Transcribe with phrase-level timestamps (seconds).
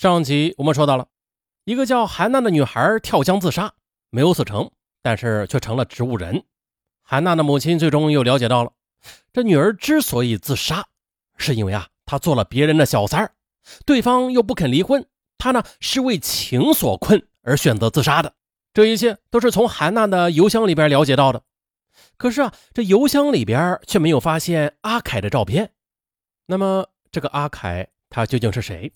[0.00, 1.08] 上集我们说到了，
[1.64, 3.74] 一个叫韩娜的女孩跳江自杀，
[4.08, 4.70] 没有死成，
[5.02, 6.42] 但是却成了植物人。
[7.02, 8.72] 韩娜的母亲最终又了解到了，
[9.30, 10.86] 这女儿之所以自杀，
[11.36, 13.34] 是因为啊，她做了别人的小三儿，
[13.84, 15.04] 对方又不肯离婚，
[15.36, 18.32] 她呢是为情所困而选择自杀的。
[18.72, 21.42] 这一切都是从韩娜的邮箱里边了解到的。
[22.16, 25.72] 可是啊，这邮箱里边却没有发现阿凯的照片。
[26.46, 28.90] 那么，这个阿凯他究竟是谁？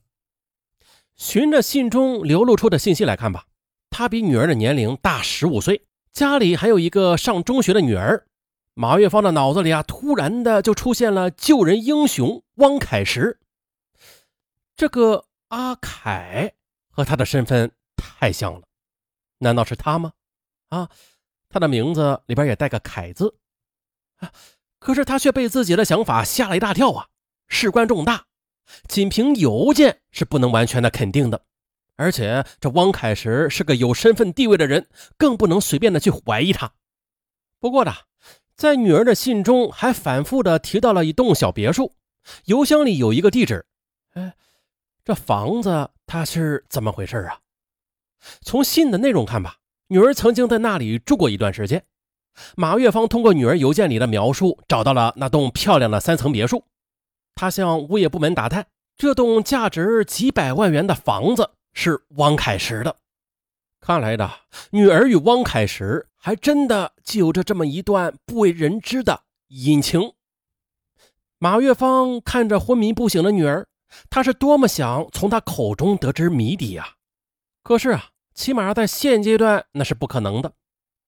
[1.17, 3.47] 循着信中流露出的信息来看吧，
[3.91, 8.27] 他比女儿的年龄大十五岁，家里还有一个上中学的女儿。
[8.75, 13.39] 马月芳的脑子里啊，突然的就出现了救人英雄汪凯石。
[14.75, 16.55] 这个阿凯
[16.91, 18.63] 和他的身份太像了，
[19.39, 20.13] 难道是他吗？
[20.71, 20.89] 啊，
[21.49, 23.37] 他的名字里边也带个凯字
[24.17, 24.33] 啊，
[24.81, 27.07] 可是他却被自己的想法吓了一大跳啊，
[27.47, 28.27] 事关重大。
[28.89, 31.43] 仅凭邮件是不能完全的肯定的，
[31.97, 36.73] 而且这汪凯石是个有身份地位的人，更不能随便的去怀疑他。
[37.61, 37.93] 不过呢，
[38.57, 41.93] 在女儿的信中还反复的提到了一栋小别墅，
[42.47, 43.65] 邮箱里有一个地址。
[44.15, 44.35] 哎，
[45.05, 47.39] 这房子它是怎么回事啊？
[48.41, 49.57] 从信的内容看吧，
[49.89, 51.85] 女儿曾经在那里住过一段时间。
[52.57, 56.65] 马月芳通过女儿邮件里的描述，找到了那栋漂亮的三层别墅。
[57.35, 62.97] 他向物业部门打探，这栋价值几百万元的房子是汪凯石的。
[63.81, 64.31] 看来的
[64.71, 70.13] 女儿与汪凯石还真的就有着这么一段不为人知的隐情。
[71.39, 73.67] 马月芳看着昏迷不醒的女儿，
[74.09, 76.95] 她是多么想从她口中得知谜底啊！
[77.63, 80.53] 可是啊，起码在现阶段那是不可能的。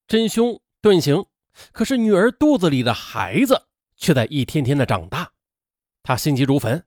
[0.06, 1.24] 真凶遁形，
[1.72, 3.62] 可是女儿肚子里的孩子
[3.96, 5.25] 却在一天天的长大。
[6.06, 6.84] 他心急如焚，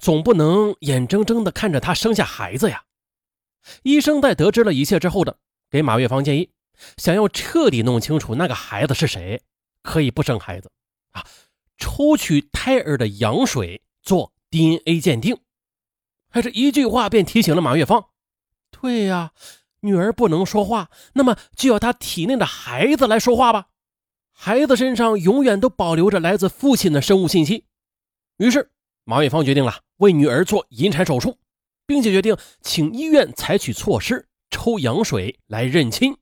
[0.00, 2.84] 总不能眼睁睁地看着他生下孩子呀。
[3.82, 5.36] 医生在得知了一切之后的，
[5.70, 6.48] 给马月芳建议，
[6.96, 9.42] 想要彻底弄清楚那个孩子是谁，
[9.82, 10.72] 可以不生孩子
[11.10, 11.22] 啊，
[11.76, 15.36] 抽取胎儿的羊水做 DNA 鉴定。
[16.30, 18.06] 还是一句话便提醒了马月芳：
[18.70, 19.32] 对呀，
[19.80, 23.66] 女儿不能说话，那么就要她体内的孩子来说话吧。
[24.32, 27.66] 孩子身上永远都保留着来自父亲的生物信息。
[28.42, 28.72] 于是，
[29.04, 31.38] 马月芳决定了为女儿做引产手术，
[31.86, 36.16] 并且决定请医院采取措施抽羊水来认亲。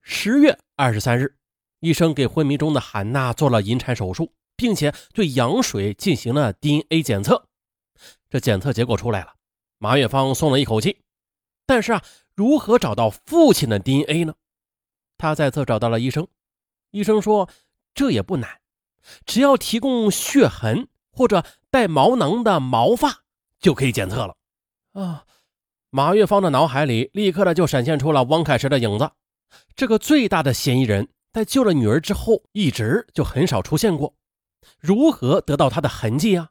[0.00, 1.36] 十月二十三日，
[1.80, 7.48] 医生给昏迷中的韩娜做了引产手术，并且对羊水进行了 DNA 检测。
[8.30, 9.34] 这检测结果出来了，
[9.76, 11.02] 马月芳松了一口气。
[11.66, 12.02] 但是啊，
[12.34, 14.34] 如何找到父亲的 DNA 呢？
[15.18, 16.26] 他再次找到了医生，
[16.92, 17.50] 医生说
[17.94, 18.62] 这也不难。
[19.26, 23.22] 只要提供血痕或者带毛囊的毛发，
[23.60, 24.34] 就可以检测了。
[24.92, 25.24] 啊，
[25.90, 29.10] 马月芳的脑海里立刻的就闪现出了汪凯石的影子。
[29.76, 34.14] 这个最大的嫌疑人，在救了女儿之后，一直就很少出现过。
[34.78, 36.50] 如何得到他的痕迹啊？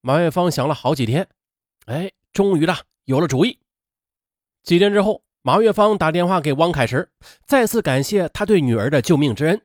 [0.00, 1.28] 马月芳想了好几天，
[1.86, 3.58] 哎，终于了有了主意。
[4.62, 7.10] 几天之后，马月芳打电话给汪凯石，
[7.46, 9.62] 再次感谢他对女儿的救命之恩，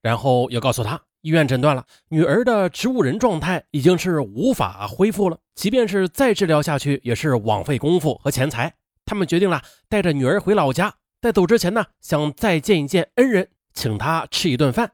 [0.00, 1.02] 然后又告诉他。
[1.22, 8.72] 医院诊断了女儿的植物人状态已经是无法恢复了，即便是再治疗下去也是枉费功夫和钱财。
[9.04, 14.92] 他们决定了带着女儿回老家，在走之前呢，想再见一见恩人，请他吃一顿饭。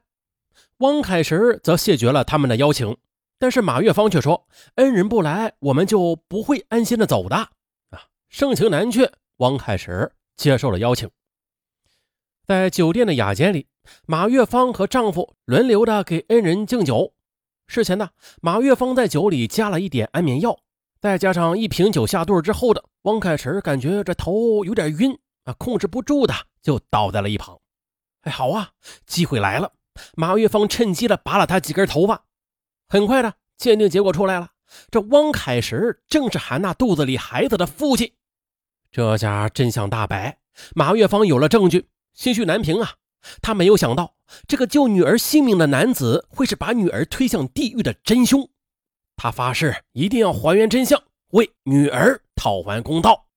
[0.77, 2.97] 汪凯石则谢绝了他们的邀请，
[3.37, 7.35] 但是马月芳却说：“恩人不来，我们就不会安心的走的。”
[7.91, 11.09] 啊，盛情难却，汪凯石接受了邀请，
[12.45, 13.67] 在酒店的雅间里。
[14.05, 17.13] 马月芳和丈夫轮流的给恩人敬酒。
[17.67, 18.09] 事前呢，
[18.41, 20.57] 马月芳在酒里加了一点安眠药，
[21.01, 27.59] 再加上一瓶酒下肚之后的汪凯石感觉这头有点晕啊，控制不住的就倒在了一旁。
[28.21, 28.69] 哎，好啊，
[29.05, 29.71] 机会来了！
[30.15, 32.25] 马月芳趁机的拔了他几根头发。
[32.87, 34.49] 很快的，鉴定结果出来了，
[34.91, 38.11] 这汪凯石正是韩娜肚子里孩子的父亲。
[38.91, 40.39] 这下真相大白，
[40.75, 42.93] 马月芳有了证据，心绪难平啊。
[43.41, 44.15] 他没有想到，
[44.47, 48.49] 这个救女儿性命的男子会是把女儿推向地狱的真凶。
[49.15, 53.27] 他发誓一定要还原真相，为女儿讨还公道。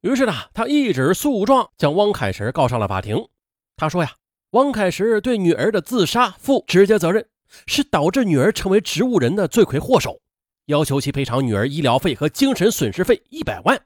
[0.00, 3.28] 于是呢，他一纸诉状将汪凯石告上了法庭。
[3.76, 4.14] 他说呀，
[4.50, 7.28] 汪凯石对女儿的自杀负直接责任，
[7.66, 10.20] 是导致女儿成为植物人的罪魁祸首，
[10.66, 13.80] 要求其赔偿女儿医疗费和精神损失费一百万。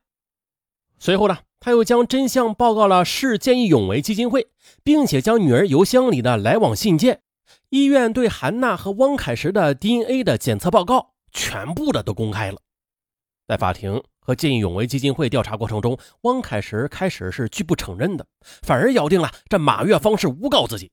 [0.99, 1.39] 随后呢？
[1.64, 4.49] 他又将真相报告了市见义勇为基金会，
[4.82, 7.20] 并且将女儿邮箱里的来往信件、
[7.69, 12.59] 医院对韩娜和汪凯石的 DNA 的检测报告全部的都公开了。
[13.47, 18.26] 在法庭，和见义勇为基金会调查过程中，汪凯石开始是拒不承认的，
[18.62, 20.91] 反而咬定了这马月芳是诬告自己，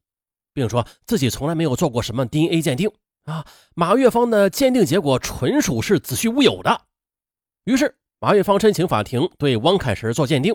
[0.53, 2.91] 并说自己从来没有做过什么 DNA 鉴定
[3.23, 3.43] 啊，
[3.73, 6.81] 马月芳的鉴定结果纯属是子虚乌有的。
[7.63, 10.53] 于是马玉芳申请法庭对汪凯石做鉴定，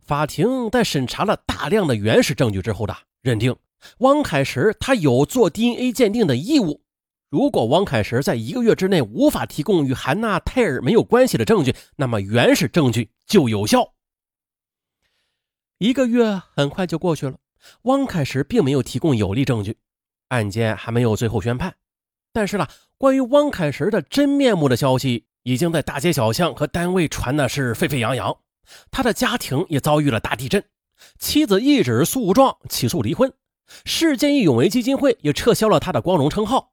[0.00, 3.54] 法庭在审查了大量的原始证据之后的认定，
[3.98, 6.82] 汪凯石他有做 DNA 鉴定的义务。
[7.28, 13.92] 如果汪凯石在一个月之内无法提供与韩娜·泰尔没有关系的证据，那么原始证据就有效。
[15.76, 17.36] 一个月很快就过去了，
[17.82, 19.76] 汪凯石并没有提供有力证据，
[20.28, 21.74] 案件还没有最后宣判。
[22.32, 22.66] 但是呢，
[22.96, 28.36] 关于汪凯石的真面目的消息已经在大街小巷和单位传的是沸沸扬扬，
[28.90, 30.64] 他的家庭也遭遇了大地震，
[31.20, 33.32] 妻子一纸诉状起诉离婚，
[33.84, 36.72] 市见义勇为基金会也撤销了他的光荣称号。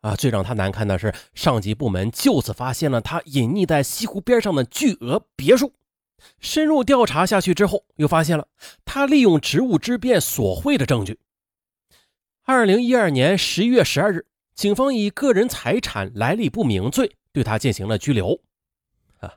[0.00, 5.72] 啊，最让他难堪的是，上级部门就此发现了他隐匿在西湖边上的巨额别墅。
[6.40, 8.48] 深入调查下去之后，又发现了
[8.84, 11.20] 他利用职务之便索贿的证据。
[12.44, 14.26] 二零一二年十一月十二日，
[14.56, 18.40] 警方以个人财产来历不明罪对他进行了拘留。
[19.20, 19.32] 啊，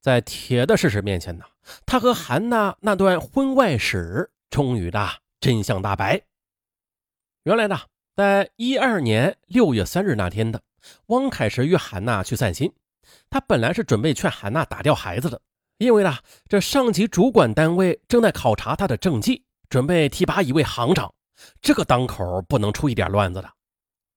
[0.00, 1.44] 在铁的事实面前呢，
[1.86, 5.08] 他和韩娜那段婚外史终于的
[5.40, 6.22] 真相大白。
[7.44, 7.80] 原来呢。
[8.16, 10.62] 在一二年六月三日那天的，
[11.08, 12.72] 汪凯石约韩娜去散心。
[13.28, 15.38] 他本来是准备劝韩娜打掉孩子的，
[15.76, 16.16] 因为呢，
[16.48, 21.12] 这上级主管单位正在考察他的政绩，准备提拔一位行长。
[21.60, 23.52] 这个当口不能出一点乱子的。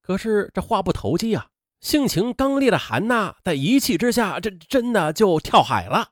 [0.00, 1.46] 可是这话不投机啊，
[1.80, 6.10] 性情刚烈的韩娜在一气之下，这真的就跳海了。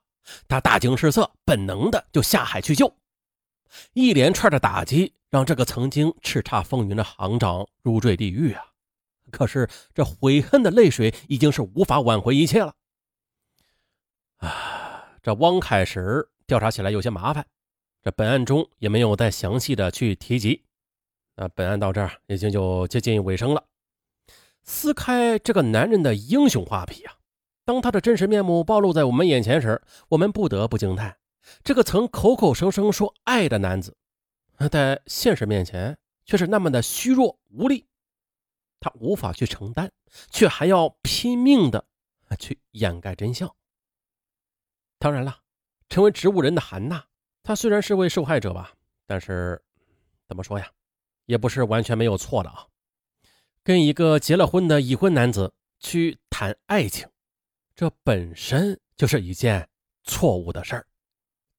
[0.48, 2.96] 她大惊失色，本能的就下海去救。
[3.92, 8.64] 一连串的打击让这个曾经叱咤风云的行长如坠地狱啊！
[9.30, 12.74] 可是这悔恨的泪水已经是无法挽回一切了。
[14.38, 17.46] 啊，这汪凯石调查起来有些麻烦，
[18.02, 20.64] 这本案中也没有再详细的去提及。
[21.36, 23.62] 那本案到这儿已经就接近尾声了。
[24.68, 27.16] 撕开这个男人的英雄画皮啊，
[27.64, 29.80] 当他的真实面目暴露在我们眼前时，
[30.10, 31.16] 我们不得不惊叹。
[31.64, 33.96] 这个曾口口声声说爱的男子，
[34.70, 37.86] 在现实面前却是那么的虚弱无力，
[38.78, 39.90] 他无法去承担，
[40.30, 41.86] 却还要拼命的
[42.38, 43.50] 去掩盖真相。
[44.98, 45.38] 当然了，
[45.88, 47.06] 成为植物人的韩娜，
[47.42, 48.74] 她虽然是位受害者吧，
[49.06, 49.62] 但是
[50.28, 50.70] 怎么说呀，
[51.24, 52.66] 也不是完全没有错的啊。
[53.62, 57.08] 跟一个结了婚的已婚男子去谈爱情，
[57.74, 59.68] 这本身就是一件
[60.04, 60.86] 错误的事儿。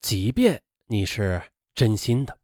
[0.01, 1.41] 即便你是
[1.75, 2.37] 真心的，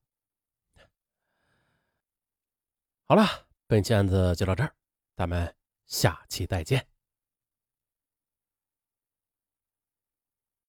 [3.07, 4.73] 好了，本期案子就到这儿，
[5.15, 5.55] 咱们
[5.85, 6.85] 下期再见。